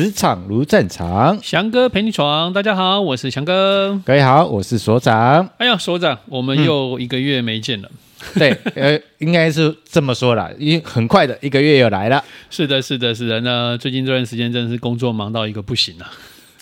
[0.00, 2.50] 职场如战场，翔哥陪你闯。
[2.54, 4.00] 大家好，我是翔哥。
[4.02, 5.46] 各位好，我是所长。
[5.58, 7.90] 哎呀，所长，我们又一个月没见了。
[7.92, 12.24] 嗯、对，呃，应该是这么说啦，因为很快的一个月又来了。
[12.48, 13.42] 是的，是的，是的。
[13.42, 16.06] 那最近这段时间真的是工作忙到一个不行了。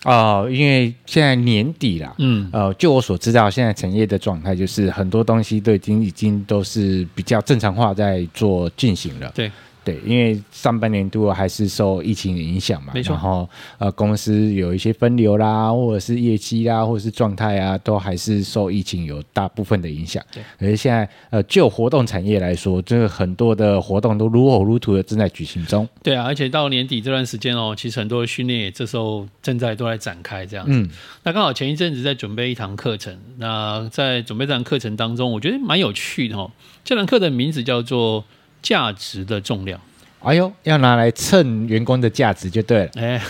[0.02, 9.30] 哦，因为现在年底了，嗯，呃，就我所知道，现在产业的状态就是很多东西都已经已经都是比较正常化在做进行了。
[9.32, 9.48] 对。
[9.88, 13.14] 对，因为上半年度还是受疫情的影响嘛，没错。
[13.14, 13.48] 然后
[13.78, 20.22] 呃，公司有一些分流啦，或者是业绩啦，或者是状态啊，都还是受疫情有大部分的影响。
[20.30, 20.42] 对。
[20.58, 25.88] 可是现在呃，就活动产业来说，这个很多的活动都如火如荼的正在举行中。
[26.02, 30.72] 对啊，而且到年底这段时间哦，其实很多的训练也这时候正在都在展开这样子。
[30.72, 30.90] 嗯。
[31.22, 36.50] 那刚好前一阵子在准备一堂课程，那在准备这堂课程当中，我觉得蛮有趣的哦。
[36.84, 38.22] 这堂课的名字叫做
[38.62, 39.80] 价值的重量。
[40.20, 42.90] 哎呦，要拿来称员工的价值就对了。
[42.96, 43.22] 哎，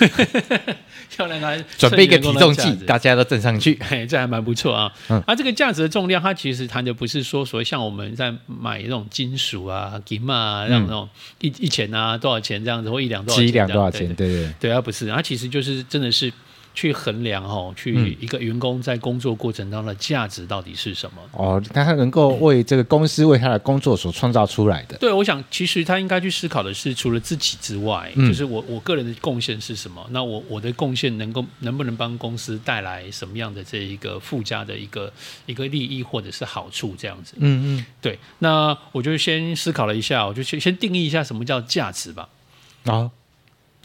[1.19, 3.79] 要来拿准备一个体重计，大家都正上去。
[3.91, 4.91] 哎，这还蛮不错啊。
[5.11, 11.09] 嗯，啊，这个价值的重量，它其实谈的不是说所谓像我们在买那种金属啊、金啊，那种那种
[11.41, 14.09] 一一钱啊多少钱这样子，或一两多少钱，一两多少钱？
[14.15, 16.33] 对对对，它不是，它其实就是真的是。
[16.79, 21.21] 去衡量哦，去一个员工在工作过程当中的价值到底是什么？
[21.33, 24.97] 哦，他能够为这个公司、为他的工作所创造出来的。
[24.99, 30.07] 对，我想其实他应该去思考的是，除了自己之外，嗯、就是我我个人的贡献是什么？
[30.11, 35.13] 那我我的贡献能够能不能帮公司带来什么样的这一个附加的一个
[35.47, 36.95] 一个利益或者是好处？
[36.97, 37.35] 这样子。
[37.39, 38.17] 嗯嗯，对。
[38.39, 42.29] 那我就先思考了一下，我就先先定义一下什么叫价值吧。
[42.85, 43.11] 啊、哦。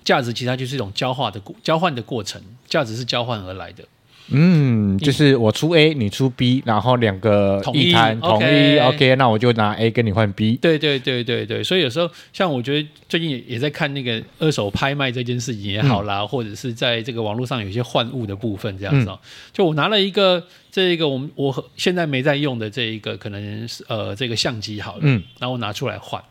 [0.04, 3.84] 价值其实它就是一种交换的过交换的过程，价值是交换而来的。
[4.30, 10.56] 嗯，就是我出 A，你出 B，然后两个一谈统一，OK，那我就拿 A 跟你换 B。
[10.62, 19.20] 对对对对对，所以有时候像我觉得最近也也在看那个二手拍卖这件事情也好啦，嗯、或者是在这个网络上有一些换物的部分这样子哦。
[19.22, 26.24] 嗯、就我拿了一个这一个我们我现在没在用的这一个可能是呃这个相机好了，嗯，然后我拿出来换，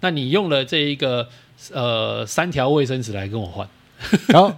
[0.00, 1.28] 那你用了这一个。
[1.72, 3.68] 呃，三条卫生纸来跟我换，
[4.28, 4.54] 然后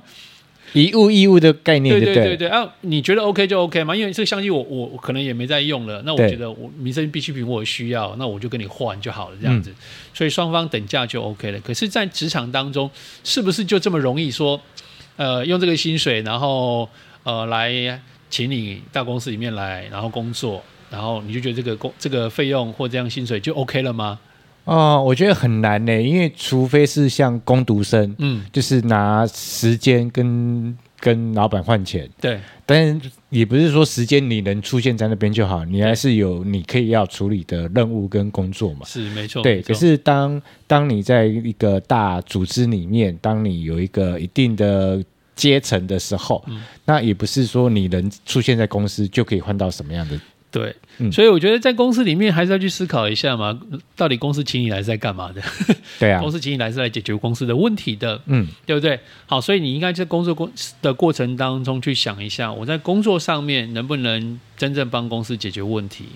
[0.73, 3.97] 以物易物的概念，对对对对啊，你觉得 OK 就 OK 嘛？
[3.97, 9.75] 因为这个相机我我我可能也没在用了，那我觉得我民生必需品我需要，那我就跟你换就好了，这样子，嗯、
[10.13, 11.61] 所以双方等价就 OK 了。
[11.61, 12.91] 可是，在职场当中，
[13.25, 14.61] 是不是就这么容易说，
[15.17, 16.87] 呃，用这个薪水，然后
[17.23, 17.99] 呃来
[18.29, 24.19] 请你到公司里面来，然后工作，然后你就觉得这个工这个费用或这样薪水就 OK 了吗？
[24.69, 39.63] 哦，我觉得很难呢，因为除非是像工读生，嗯，就是拿时间跟跟老板换钱，对，但是也不是说时间你能出现在那边就好，你还是有你可以要处理的任务跟工作嘛，是没错，对。
[39.63, 45.03] 可是当当你在一个大组织里面，当你有一个一定的
[45.35, 50.21] 阶层的时候，嗯，那也不是说你能出现在公司就可以换到什么样的。
[50.51, 50.75] 对，
[51.13, 53.59] 所以我觉得在公司里面还是要去思考一下嘛，
[53.95, 55.43] 到底公司请你来是在干嘛的？
[55.99, 58.99] 对啊， 公司请你来是来解决公司的问题的，嗯，对不对？
[59.27, 60.51] 好，所以你应该在工作过
[60.81, 66.07] 的过程当中去想一下，我在工作上面能不能真正帮公司解决问题，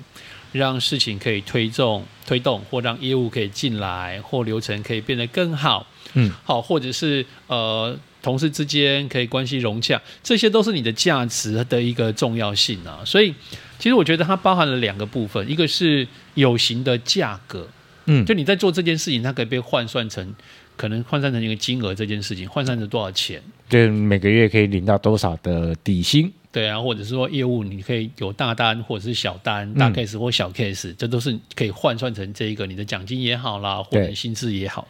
[0.53, 7.95] 让事情可以推动、推动，或让业务可以进来，或流程可以变得更好，嗯，好，或者是呃。
[8.23, 13.01] 同事之间可以关系融洽，这些都是你的价值的一个重要性啊。
[13.05, 13.35] 所以，
[13.79, 17.69] 其实我觉得它包含了两个部分，一个是有形的价格，
[18.07, 20.35] 嗯，就你在做这件事情，它可以被换算成，
[20.77, 23.43] 可能换算成一个金额，这件事情换算成多少钱？
[23.69, 26.33] 对，每个月可以领到多少的底薪？
[26.53, 34.87] 对啊，或者是说业务你可以有大单或者是小单，大 case 或小 case，这都是可以换算成这一个你的奖金也好啦，或者薪资也好。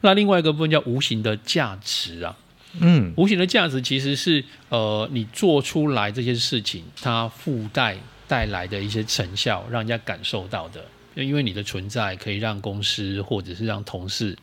[0.00, 2.34] 那另外一个部分叫无形的价值啊。
[2.80, 7.96] 嗯，无形的价值其实是呃，你做出来这些事情，它附带
[8.26, 10.84] 带来的一些成效，让人家感受到的。
[11.14, 14.36] 因为你的存在可以让公司或者是让同事，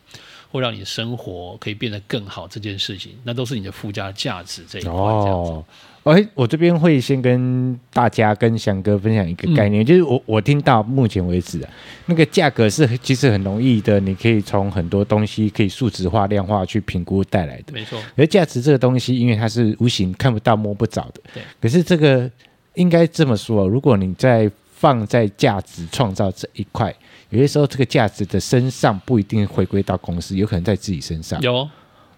[0.50, 4.92] 或让你的生活可以变得更好，这件事情，那都是你的附加价值这一块。
[4.92, 5.62] 哦。
[6.04, 11.70] 哎，我这边会先跟大家跟翔哥分享一个概念，嗯、就是我我听到目前为止啊，
[12.06, 17.72] 那个价格是其实很容易的，你可以从很多东西可以数值化、量化去评估带来的。
[17.72, 18.00] 没错。
[18.16, 21.20] 而价值这个东西，因为它是无形、看不到、摸不着的。
[21.34, 21.42] 对。
[21.60, 22.28] 可是这个
[22.74, 26.92] 应该这么说，如果你在放在价值创造这一块，
[27.30, 31.40] 有些时候这个价值的身上不一定回归到公司，有可能在自己身上。
[31.42, 31.68] 有。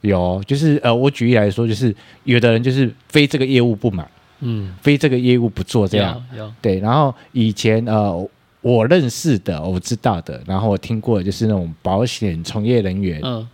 [0.05, 4.07] 有，就是呃，我举例来说，就是有的人就是非这个业务不买，
[4.41, 6.25] 嗯，非这个业务不做这样，
[6.61, 6.79] 对。
[6.79, 8.29] 然后以前呃，
[8.61, 13.49] 我认识的，我知道的，然后我听过的就是那种保险从业人员，嗯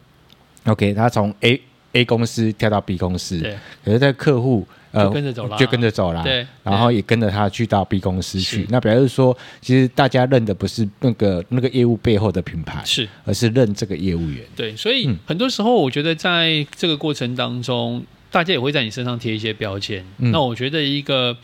[0.64, 1.60] ，OK，他从 A
[1.92, 14.44] A 公司跳到 B 公司，对，可是这个客户呃就跟着走了，就跟着走了，对，然后也跟着他去到 B 公司去，那表示说，其实大家认的不是那个那个业务背后的品牌，是，而是认这个业务员。
[14.56, 20.04] 对，所以很多时候我觉得在这个过程当中，大家也会在你身上贴一些标签。
[20.18, 21.36] 嗯、那我觉得一个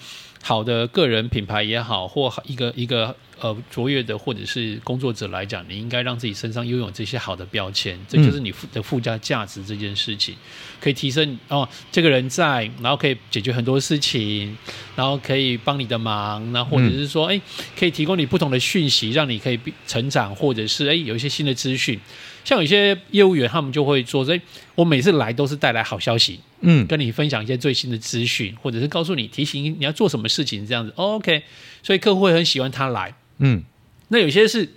[0.47, 3.17] 好的个人品牌也好，或一个一个。
[3.39, 10.35] 呃，卓越的或者是工作者来讲，你应该让自己身上拥有这些好的标签，这就是你的附加价值这件事情，
[10.81, 14.57] 可以提升哦，这个人在，然后可以解决很多事情，
[14.95, 17.39] 然后可以帮你的忙，那或者是说，哎，
[17.79, 22.01] 可以提供你不同的讯息，让你可以成长，或者是哎有一些新的资讯。
[22.47, 24.41] 像有些业务员，他们就会做，所以
[24.77, 31.43] 我每次来都是带来好消息，嗯，跟你分享一些最新的资讯，或者是告诉你提醒你要做什么事情，这样子，OK，
[31.83, 33.13] 所以客户会很喜欢他来。
[33.39, 33.65] 嗯，
[34.09, 34.69] 那有些是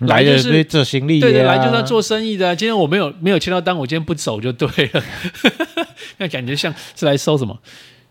[0.00, 2.54] 来就是做生意，对对，来就是要做生意的。
[2.54, 5.02] 今天我没有没有签到单，我今天不走就对了。
[6.18, 7.58] 那感觉像是来收什么？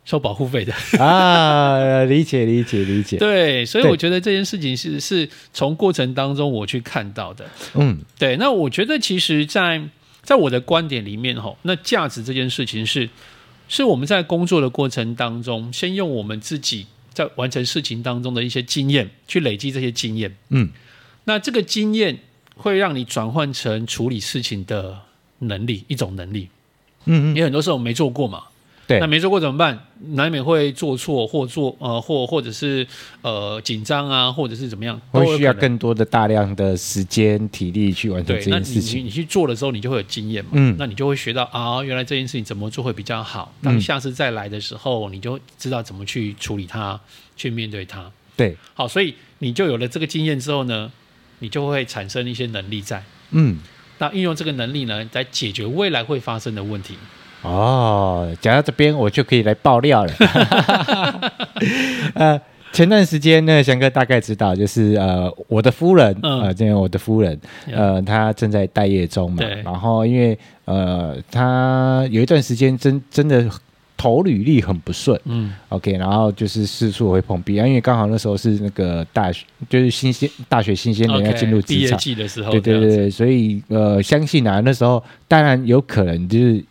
[0.07, 2.03] 收保护费的啊？
[2.09, 3.17] 理解理解理解。
[3.17, 7.45] 对，所以我觉得这件事情是是从过程当中我去看到的。
[7.75, 8.37] 嗯，对。
[8.37, 9.89] 那我觉得其实在，在
[10.23, 13.07] 在我的观点里面，吼，那价值这件事情是
[13.67, 16.87] 是我们在工作的过程当中，先用我们自己。
[17.13, 20.69] 在完成事情当中的一些经验，去累积这些经验，嗯，
[21.23, 22.19] 那这个经验
[22.55, 24.95] 会让你转换成处理事情的
[25.39, 26.47] 能力，一种能力，
[27.05, 28.43] 嗯，因为很多时候我没做过嘛。
[28.85, 29.86] 对，那没做过怎么办？
[30.11, 32.85] 难免会做错，或做呃，或或者是
[33.21, 38.99] 呃紧张啊，或者是怎么样，会需要更多的大量的时间、体力去完成这件事情。
[38.99, 40.51] 你你去做的时候，你就会有经验嘛。
[40.53, 43.53] 嗯，那你就会学到啊，原来这件事情怎么做会比较好。
[43.61, 46.99] 当下次再来的时候，你就知道怎么去处理它，
[47.35, 48.11] 去面对它。
[48.35, 50.91] 对，好，所以你就有了这个经验之后呢，
[51.39, 53.03] 你就会产生一些能力在。
[53.31, 53.57] 嗯，
[53.97, 56.95] 那运用这个能力呢，来解决未来会发生的问题。
[57.47, 60.13] 哦，讲到这边我就可以来爆料了。
[62.13, 62.39] 呃，
[62.73, 67.39] 前段时间呢，翔哥大概知道，就是呃，我的夫人，嗯、呃，这样我的夫人，
[67.71, 69.37] 呃，她正在待业中嘛。
[69.37, 69.61] 对。
[69.63, 73.49] 然后因为呃，她有一段时间真真的
[73.95, 86.61] 投履历很不顺，嗯，OK，然后就是四处会碰壁啊，因为刚好那时候是那个大学，就是新鲜大学新鲜人要进入职场毕业季的时候，对对对，所以呃，相信啊，那时候当然有可能就是。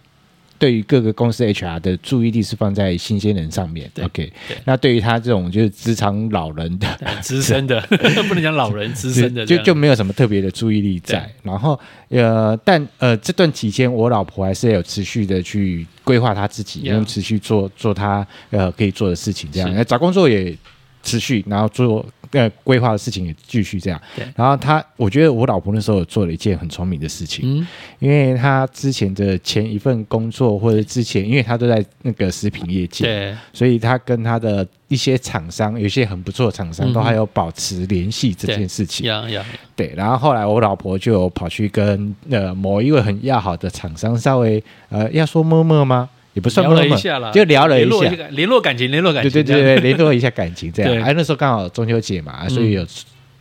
[0.59, 3.91] 对于各个公司 HR 的注意力是放在新鲜人上面。
[4.03, 4.33] OK，
[4.65, 6.87] 那对于他这种就是职场老人的、
[7.21, 7.81] 资深的，
[8.29, 11.31] 不能讲老人， 资深的，就就没有什么特别的注意力在。
[11.43, 19.73] 然后呃，但呃这段期间，我老婆还是有持续的去规划她自己，然后持续做做她呃可以做的事情，这样。
[19.75, 20.57] 那找工作也
[21.03, 22.05] 持续，然后做。
[22.33, 24.01] 呃，规划的事情也继续这样。
[24.15, 24.27] 对。
[24.35, 27.67] 然后他，我觉得我老婆那时候做了一件很聪明的事情，嗯，
[27.99, 39.07] 因为他之前的前一份工作或者之前，因为他都在那个食品业界，对，所以他跟他的一些厂商，有些很不错的厂商，都还有保持联系这件事情。
[39.27, 39.43] 对，
[39.75, 39.95] 对。
[39.97, 46.09] 然后后来我老婆就跑去跟呃某一位很要好的厂商稍微呃要说么么吗？
[46.37, 50.93] 也不算聊了一下了，就聊了一下，联络感情，联络感情，对对对，联络一下感情这样。
[51.03, 52.87] 哎，那时候刚好中秋节嘛，所以有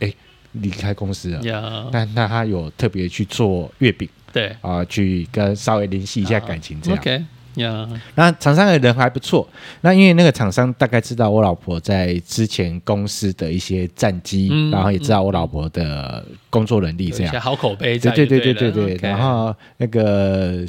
[0.00, 0.10] 哎
[0.52, 1.90] 离开公司了。
[1.92, 6.98] 那那他有特别去做月饼，对啊，去跟稍微联系一下感情这样。
[6.98, 7.22] OK，
[7.56, 9.46] 呀，那厂商的人还不错。
[9.82, 17.98] 那因为那个厂商大概知道我老婆在之前公司的一些战绩，然后也知道我老婆的工作能力这样，好口碑。
[17.98, 20.64] 对对对对对对，然后那个。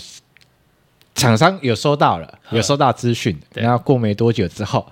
[1.18, 4.86] 厂商有收到了，有收到资讯，然后过没多久之后，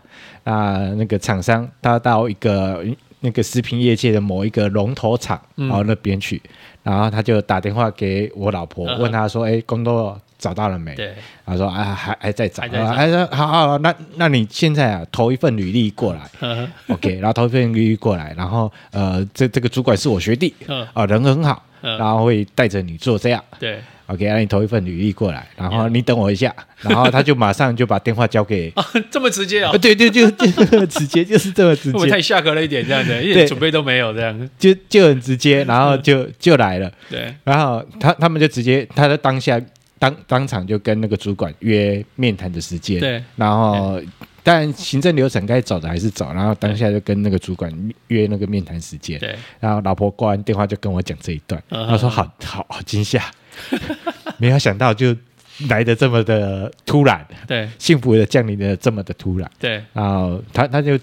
[0.43, 2.83] 啊，那个厂商他到一个
[3.19, 6.41] 那个食品业界的某一个龙头厂，然后那边去，
[6.83, 11.13] 然后他就打电话给我老婆，问他说：“哎，工作找到了没？”对，
[11.45, 12.63] 他说：“啊，还还在找。”
[12.93, 20.53] 还说：“好好，那那你现在啊，投一份履历过来， OK，然后投一份履历过来，然后呃，这这个主管是我学弟，
[20.93, 28.71] 啊，人很好，然后会带着你做这样，对。” OK，那你投一份履历过来，然后你等我一下，然后他就马上就把电话交给，
[29.09, 29.71] 这么直接啊？
[29.81, 36.91] 对对，就就直接就是这么直接，太下格了一点这样子，一点准备都没有这样，就就很直接，然后就就来了。
[37.09, 39.59] 对，然后他他们就直接，他在当下
[39.99, 44.01] 当当场就跟那个主管约面谈的时间，对，然后。
[44.47, 49.17] 但行政流程该走的还是走，然后当下就跟那个主管约那个面谈时间。
[49.17, 51.97] 对，然后老婆挂完电话就跟我讲这一段，他、uh huh.
[51.97, 53.23] 说好好 好惊吓，
[54.37, 55.17] 没有想到就
[55.67, 60.93] 来的这么的突然，对，幸福的降临的这么的突然，对，然后他他就，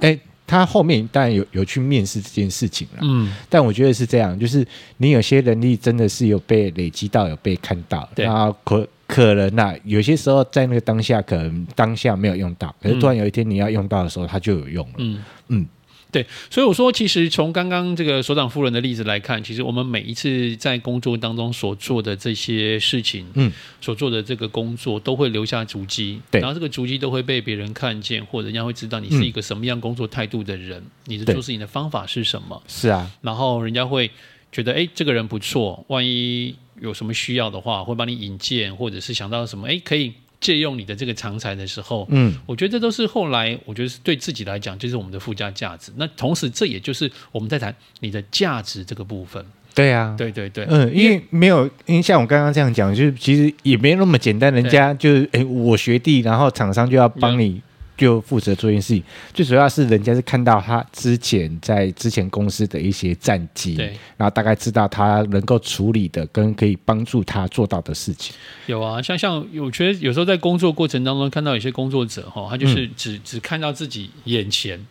[0.00, 0.20] 哎、欸。
[0.46, 4.66] 他后面当然有有去面试这件事情了，嗯，但我觉得是这样，就是
[4.98, 14.94] 你有些能力真的是有被累积到，有被看到，对，然后可可能呐、啊，有些时候在那个当下，可能当下没有用到，可是突然有一天你要用到的时候，它就有用了。
[14.98, 15.22] 嗯。
[15.48, 15.66] 嗯，
[16.12, 32.62] 对，所以我说，其实从刚刚这个所长夫人的例子来看，其实我们每一次在工作当中所做的这些事情，嗯，所做的这个工作都会留下足迹，对，然后这个足迹都会被别人看见，或者人家会知道你是一个什么样工作态度的人，嗯、你的做事情的方法是什么？
[32.68, 34.10] 是啊，然后人家会
[34.50, 36.54] 觉得，哎，这个人不错，万一。
[36.78, 45.92] 有什么需要的话，会帮你引荐，或者是想到什么，哎，可以借用你的这个长才的时候，嗯，我觉得这都是后来，我觉得是对自己来讲，就是我们的附加价值。
[45.96, 49.44] 那同时，这也就是我们在谈你的价值这个部分。
[49.74, 57.60] 对啊，对对对，嗯，因为没有，因为像我刚刚这样讲，就是其实也没那么简单，人家就是哎，我学弟，然后厂商就要帮你。
[57.96, 63.76] 就负责做一件事情，最主要是人家是看到他之前在之前公司的一些战绩，
[64.16, 68.34] 然后大概知道他能够处理的跟可以帮助他做到的事情。
[68.66, 74.86] 有啊，像像我觉得有时候在工作过程当中看到有些工作者哈，他就是只、嗯、只看到自己眼前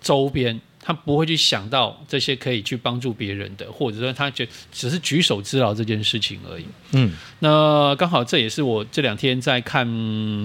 [0.00, 0.60] 周边。
[0.82, 6.64] 他不会去想到这些可以去帮助别人的，或者说他觉只是举手之劳这件事情而已。
[6.92, 9.86] 嗯，那刚好这也是我这两天在看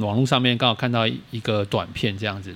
[0.01, 2.56] 网络上面刚好看到一个短片，这样子，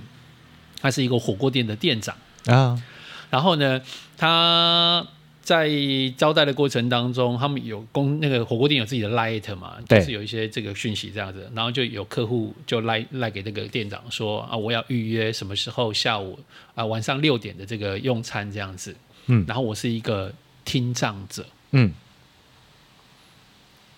[0.82, 2.82] 他是一个火锅店的店长啊，
[3.30, 3.82] 然后呢，
[4.18, 5.08] 他。
[5.50, 5.68] 在
[6.16, 16.38] 招待的过程当中，他们有公那个火锅店有自己的 light 嘛，就是有一些这个讯息这样子，然后就有客户就赖赖给那个店长说啊，我要预约什么时候下午
[16.76, 20.32] 啊晚上六点的这个用餐这样子，嗯，然后我是一个
[20.64, 21.92] 听障者，嗯，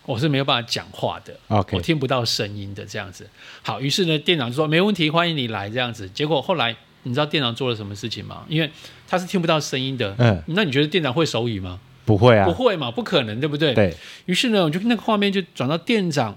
[0.05, 3.29] 我是没有办法讲话的，OK，我听不到声音的这样子。
[3.61, 6.07] 好，于是呢，店长就说没问题，欢迎你来这样子。
[6.09, 6.77] 结果后来。
[7.03, 8.45] 你知道店长做了什么事情吗？
[8.47, 8.69] 因为
[9.07, 10.15] 他是听不到声音的。
[10.17, 11.79] 嗯，那你觉得店长会手语吗？
[12.05, 13.73] 不会啊，不会嘛，不可能，对不对？
[13.73, 13.95] 对。
[14.25, 16.35] 于是呢，我就那个画面就转到店长，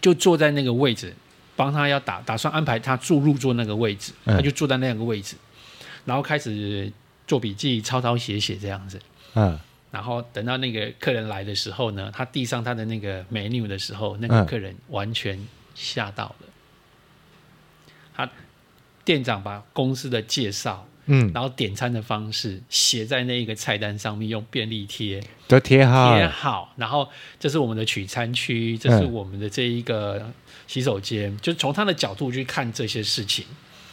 [0.00, 1.14] 就坐在那个位置，
[1.54, 6.92] 帮他要打打算安排他住入座那个位置，他就坐在那个位置，嗯、然后开始
[7.26, 9.00] 做笔记，抄抄写写这样子。
[9.34, 9.58] 嗯。
[9.90, 15.38] 然后等到那个客人来的时候呢，他递上他的那个 menu 的时候，那个客人完全
[15.74, 16.34] 吓到了。
[16.40, 16.51] 他。
[19.04, 26.72] 店长把公司的介绍，嗯，然后点餐的方式写在那一个菜单上面，用便利贴都贴好，贴好。
[26.76, 27.08] 然后
[27.40, 30.32] 这是我们的取餐区，这是我们的这一个
[30.66, 33.44] 洗手间，嗯、就从他的角度去看这些事情。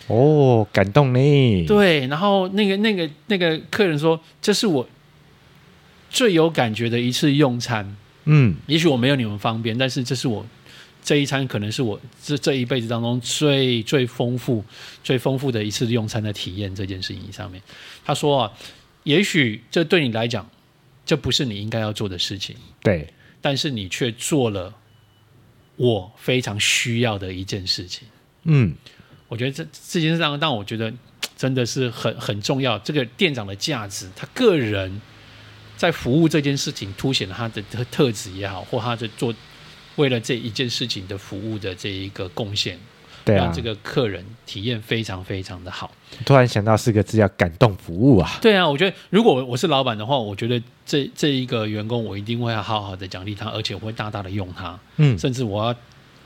[0.07, 1.65] 哦，感动呢。
[1.65, 4.87] 对，然后那个那个那个客人说：“这是我
[6.09, 10.45] 最有感觉的一次用餐。”嗯，也许我没有你们方便，但是这是我。
[11.09, 14.63] 这一餐可能是我这这一辈子当中最最丰富、
[15.03, 16.75] 最丰富的一次用餐的体验。
[16.75, 17.59] 这件事情上面，
[18.05, 18.53] 他说啊，
[19.05, 20.47] 也许这对你来讲，
[21.07, 23.11] 这不是你应该要做的事情，对，
[23.41, 24.71] 但是你却做了
[25.77, 28.07] 我非常需要的一件事情。
[28.43, 28.75] 嗯，
[29.27, 30.93] 我觉得这这件事让让我觉得
[31.35, 32.77] 真的是很很重要。
[32.77, 35.01] 这个店长的价值，他个人
[35.75, 39.33] 在服务这件事情凸显了他的特特质也好，或他的做。
[39.99, 42.79] 为了这一件事情的服务的这一个贡献，
[43.25, 45.91] 对啊，让这个客人体验非常非常的好。
[46.25, 48.39] 突然想到四个字叫感动服务啊！
[48.41, 55.75] 对啊，我觉得如果我是老板的话，我觉得这这一个员工我一定会要好好的奖励他，而且我会大大的用他，嗯，甚至我要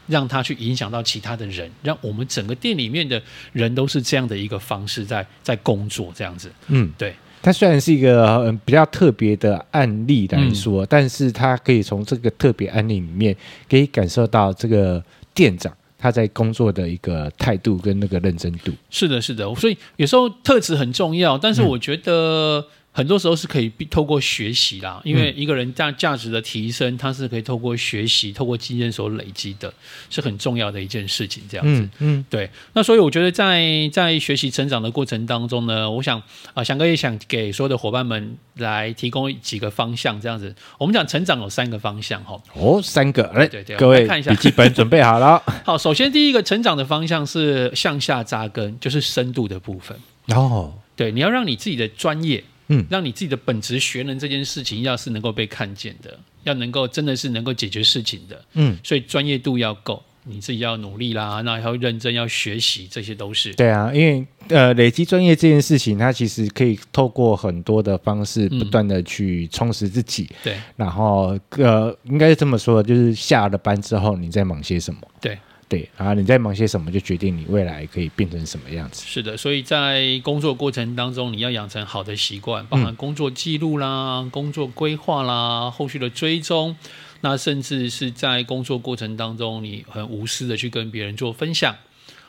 [0.06, 3.20] 让他去影响到其他的人，让我们整个店里面的
[3.54, 7.16] 人都是这样的一个方式在在工作这样子，嗯，对。
[7.44, 13.36] 它虽然是一个比较特别的案例来说，嗯、但是它可以从这个特别案例里面，
[13.70, 15.04] 可以感受到这个
[15.36, 18.72] 店长他在工作的一个态度跟那个认真度。
[18.90, 22.66] 是的，是的，所以有时候特质很重要，但是我觉得。
[22.94, 29.74] 嗯很多时候是可以透过学习啦，因为一个人价价值的提升，他是可以透过学习、透过经验所累积的，
[30.12, 31.42] 是很重要的一件事情。
[31.50, 32.48] 这样子，嗯，嗯对。
[32.74, 36.22] 那所以我觉得在在学习成长的过程当中呢，我想
[36.54, 40.22] 啊，翔哥也想给所有的伙伴们来提供几个方向。
[40.22, 42.40] 这样子，我们讲成长有三个方向哈。
[42.54, 45.42] 哦，三个，来，对对，各位看一下笔记本准备好了。
[45.66, 49.98] 好，首先第一个成长的方向是向下扎根，就是深度的部分。
[50.28, 52.44] 哦，对，你要让你自己的专业。
[52.68, 63.54] 嗯，让你自己的本职学能这件事情，要是能够被看见的，要能够真的是能够解决事情的，嗯，所以专业度要够，你自己要努力啦，那要认真要学习，这些都是。
[63.56, 70.24] 对啊，因为呃，累积专业这件事情，它其实可以透过很多的方式，不断的去充实自己。
[70.24, 75.02] 嗯、对，然后呃，应该是这么说，就是下了班之后，你在忙些什么？
[75.20, 75.38] 对。
[75.74, 79.04] 对，然后你在忙些什么，就决定你未来可以变成什么样子。
[79.08, 86.76] 是的，所以在工作过程当中，你要养成好的习惯，包含工作记录啦、嗯、工作规划啦、后续的追踪。
[87.22, 91.76] 那甚至是在工作过程当中，你很无私的去跟别人做分享，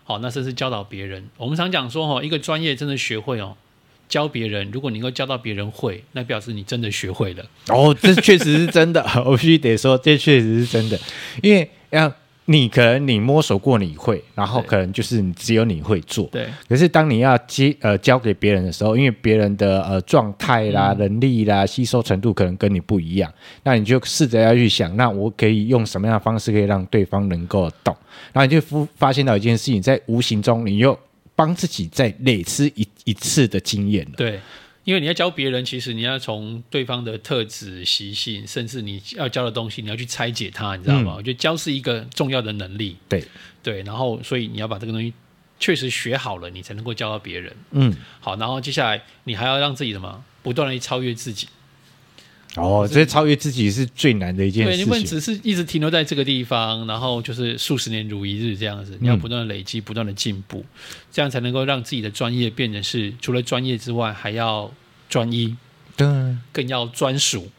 [0.05, 1.29] 好，那甚至教导别人。
[1.37, 3.59] 我们常讲说，哈，一个专业真的学会哦，
[4.09, 7.45] 教别人，如果你能够教到别人会，那表示你真的学会了。
[7.69, 10.99] 哦，这确实是真的， 我必须得说，这确实是真的，
[11.43, 12.11] 因为要。
[12.47, 16.27] 你可能你摸索过你会，然后可能就是你只有你会做。
[16.27, 16.47] 对。
[16.69, 23.33] 可是当你要接呃交给别人的时候，因为别人的呃状态啦、嗯、能力啦、吸收程度可能跟你不一样，
[23.63, 27.97] 那你就试着要去想，那我可以用什么样的方式可以让对方能够懂？
[28.33, 30.99] 然后你就发发现到一件事情，在无形中你又
[31.35, 34.13] 帮自己再累积一一次的经验了。
[34.17, 34.39] 对。
[34.85, 41.15] 因为你要教别人，其实你要从对方的特质、习性，甚至你要教的东西，你要去拆解它，你知道吗？
[41.15, 42.97] 嗯、我觉得教是一个重要的能力。
[43.09, 43.25] 对
[43.63, 45.13] 对，然后所以你要把这个东西
[45.59, 47.57] 确实学好了，你才能够教到别人。
[47.71, 50.23] 嗯，好，然后接下来你还要让自己什么？
[50.43, 51.49] 不断的超越自己。
[52.57, 54.79] 哦，所以超越自己是最难的一件事情。
[54.79, 58.97] 对，你不能只是一直停留在这个地方，然后就是数十年如一日这样子。
[59.01, 60.65] 你要不断的累积，不断的进步，嗯，
[61.11, 64.73] 这样才能够让自己的专业变成是除了专业之外，还要
[65.09, 65.57] 专一，
[65.97, 66.07] 对，
[66.53, 67.51] 更要专属。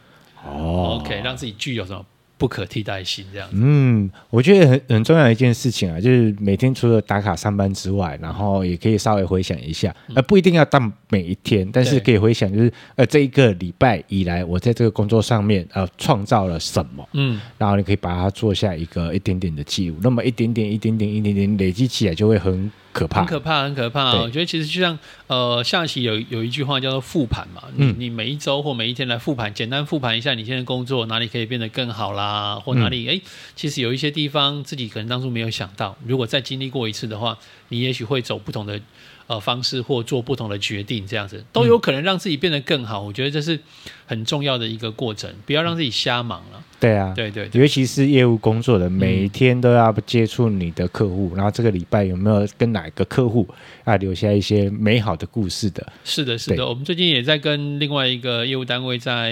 [0.45, 2.05] 哦，OK，让自己具有什么？
[2.37, 3.55] 不可替代性这样子。
[3.59, 22.71] 嗯，我觉得很很重要的一件事情啊，就是每天除了打卡上班之外，然后也可以稍微回想一下，呃，不一定要当每一天，但是可以回想，就是呃，这一个礼拜以来，我在这个工作上面呃创造了什么，嗯，然后你可以把它做下一个一点点的记录，那么一点点、一点点、一点点累积起来，就会很。
[22.95, 24.13] 可怕，很可怕，很可怕。
[24.13, 24.97] 我觉得其实就像
[25.27, 33.21] 呃，下棋有有一句话叫做复盘嘛，你你每一周或每一天来复盘，简单复盘一下你现在工作哪里可以变得更好啦，或哪里哎、嗯，
[33.53, 37.37] 其实有一些地方自己可能当初没有想到，如果再经历过一次的话，
[37.67, 38.79] 你也许会走不同的。
[39.27, 43.01] 呃，方式或做不同的决定，这样子都有可能让自己变得更好。
[43.01, 43.59] 嗯、我觉得这是
[44.05, 46.63] 很重要的一个过程，不要让自己瞎忙了。
[46.79, 53.47] 对啊，对对，对，尤其是业务工作的，每一天都要接触你的客户，嗯，然后这个礼拜有没有跟哪个客户
[53.83, 55.93] 啊留下一些美好的故事的？
[56.03, 56.67] 是的，是的。
[56.67, 59.31] 我们最近也在跟另外一个业务单位在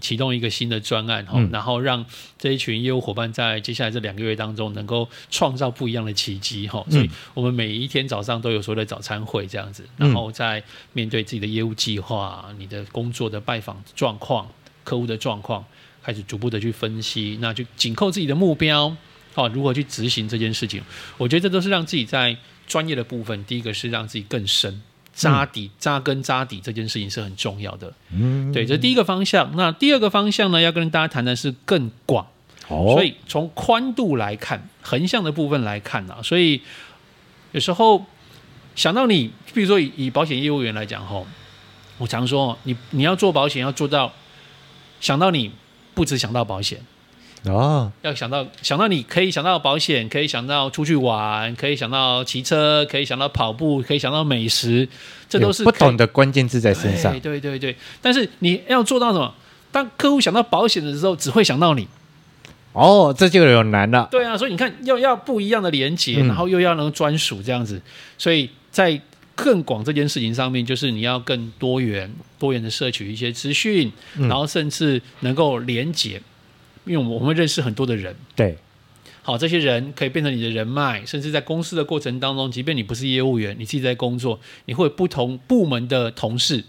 [0.00, 2.04] 启动一个新的专案哈，嗯，然后让
[2.38, 6.84] 这一群业务伙伴在接下来这两个月当中能够创造不一样的奇迹哈。
[6.90, 14.46] 所以我们每一天早上都有所谓的早餐会这样子，然后在面对自己的业务计划、你的工作的拜访状况、
[14.82, 15.64] 客户的状况，
[16.10, 18.94] 开始逐步的去分析，那就紧扣自己的目标，
[19.32, 20.82] 好，如何去执行这件事情？
[21.16, 27.92] 我觉得这都是让自己在专业的部分，第一个是让自己更深扎底、扎根扎底，这件事情是很重要的。
[28.12, 29.54] 嗯，对，这是第一个方向。
[29.56, 32.26] 那第二个方向呢，要跟大家谈的是更广。
[32.68, 36.60] 哦，所以从宽度来看，横向的部分来看啊，所以
[37.52, 38.04] 有时候。
[38.76, 41.26] 想到你，比如说以以保险业务员来讲吼，
[41.98, 44.10] 我常说你你要做保险要做到，
[45.00, 45.50] 想到你
[45.94, 46.78] 不只想到保险
[47.44, 54.86] 哦，要想到想到你可以想到保险，可以想到出去玩，可以想到骑车，可以想到跑步，可以想到美食，
[55.28, 57.18] 这都是不懂的关键字在身上。
[57.20, 59.34] 对对对，但是你要做到什么？
[59.72, 61.88] 当客户想到保险的时候，只会想到你。
[62.72, 64.08] 哦，这就有难了。
[64.10, 67.80] 对啊，所以你看，要要不一样的连接，然后又要能专属这样子，
[68.16, 68.50] 所以。
[68.72, 69.00] 在
[69.42, 76.20] 更广这件事情上面，就是你要更多元、多元的摄取一些资讯，嗯，然后甚至能够连接，
[76.84, 78.56] 因为我们认识很多的人，对，
[79.22, 86.64] 好，这些人可以变成你的人脉，甚至在公司的过程当中，即便你不是业务员，你自己在工作，你会有不同部门的同事，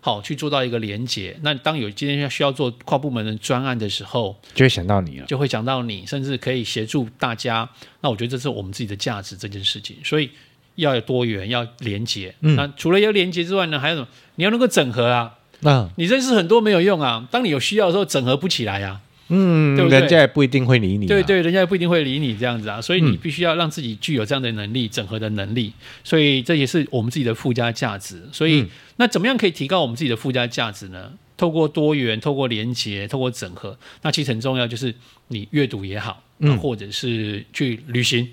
[0.00, 1.36] 好去做到一个连接。
[1.42, 7.68] 那当有今天要需要做跨部门的专案的时候，就会想到你了，就会想到你，甚至可以协助大家。
[8.00, 10.30] 那我觉得这是我们自己的价值这件事情，所以。
[10.78, 12.34] 要有多元，要连接。
[12.40, 14.08] 嗯，那除了要连接之外呢，还有什么？
[14.36, 15.34] 你要能够整合啊。
[15.62, 17.26] 嗯，你认识很多没有用啊。
[17.30, 19.00] 当你有需要的时候，整合不起来啊。
[19.30, 20.00] 嗯，对不对？
[20.00, 21.08] 人家也不一定会理你啊。
[21.08, 22.80] 对对，人家也不一定会理你这样子啊。
[22.80, 25.72] 所以你必须要让自己具有这样的能力，整合的能力。
[26.02, 28.22] 所以这也是我们自己的附加价值。
[28.32, 28.64] 所以
[28.96, 31.12] 那怎么样可以提高我们自己的附加价值呢？
[31.36, 33.76] 透过多元，透过连接，透过整合。
[34.02, 34.94] 那其实很重要，就是
[35.28, 38.28] 你阅读也好，嗯，或者是去旅行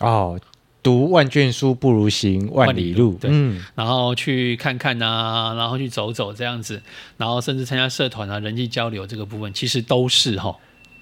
[0.00, 0.38] 哦。
[0.84, 6.80] 读万卷书不如行万里路，对，嗯，然后去看看啊，然后去走走这样子，
[7.16, 10.54] 然后甚至参加社团啊，人际交流这个部分，其实都是哈。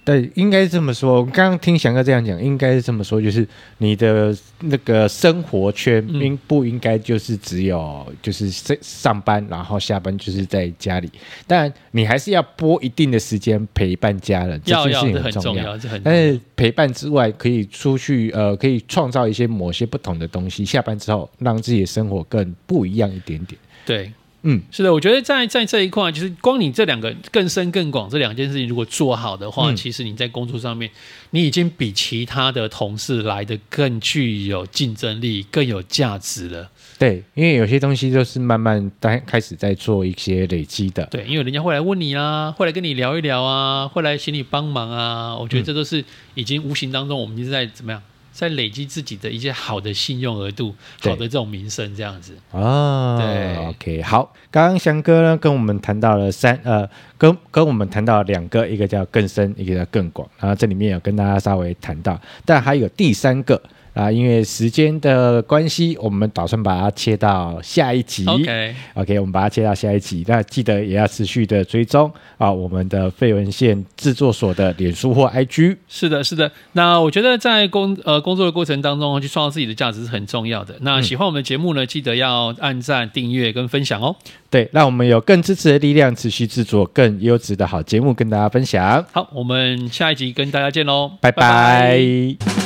[0.04, 1.20] 对，应该是这么说。
[1.20, 3.46] 我刚刚听翔哥这样讲，应该是这么说，就是
[3.78, 11.08] 你的那个生活圈应不应该就是只有就是上上班，然后下班就是在家里。
[11.46, 15.78] 但你还是要拨一定的时间陪伴家人，这件事情很重要。
[16.02, 20.64] 但是陪伴之外，可以出去呃，可以创造一些某些不同的东西。
[20.64, 23.56] 下班之后，让自己的生活更不一样一点点。
[23.86, 24.12] 对。
[24.44, 30.90] 嗯，是的，我觉得在在这一块，就是光你这两个更深更广这两件事情，如果做好的话，嗯、其实你在工作上面，
[31.31, 36.68] 你已经比其他的同事来的更具有竞争力，更有价值了。
[36.98, 41.05] 对，因为有些东西就是慢慢开开始在做一些累积的。
[41.07, 45.37] 对，因为人家会来问你啊，会来跟你聊一聊啊，会来请你帮忙啊。
[45.37, 48.02] 我觉得这都是已经无形当中，我们一直在怎么样？
[48.33, 53.18] 在累积自己的一些好的信用额度，好的这种名声，这样子啊。
[53.18, 54.33] 对，OK，好。
[54.51, 60.29] 刚刚翔哥呢跟我们谈到了三呃，跟跟我们谈到了两个，一个叫更深，一个叫更广。
[60.38, 63.62] 然后这里面有跟大家稍微谈到，但还有第三个。
[63.94, 68.24] 啊，因为时间的关系，我们打算把它切到下一集。
[68.26, 68.74] OK，OK，okay.
[68.94, 70.24] okay, 我们把它切到下一集。
[70.26, 75.76] 那记得也要持续的追踪啊，我们的废文献制作所的脸书或 IG。
[75.88, 76.50] 是的，是的。
[76.72, 80.74] 那我觉得在工呃工作的过程当中，去创造自己的价值是很重要的。
[80.81, 84.16] 那喜欢我们的节目呢，记得要按赞、订阅跟分享哦。
[84.48, 89.05] 对，让我们有更支持的力量，持续制作更优质的好节目跟大家分享。
[89.12, 91.42] 好，我们下一集跟大家见喽，拜拜。
[91.42, 92.62] 拜拜。